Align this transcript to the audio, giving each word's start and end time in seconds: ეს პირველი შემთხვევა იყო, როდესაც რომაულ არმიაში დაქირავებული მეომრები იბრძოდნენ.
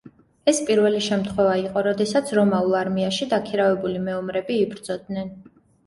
ეს 0.51 0.61
პირველი 0.69 1.01
შემთხვევა 1.07 1.59
იყო, 1.65 1.83
როდესაც 1.89 2.33
რომაულ 2.39 2.75
არმიაში 2.83 3.31
დაქირავებული 3.37 4.05
მეომრები 4.11 4.63
იბრძოდნენ. 4.67 5.35